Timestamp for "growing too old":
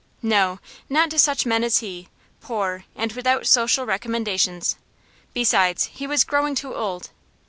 6.23-7.11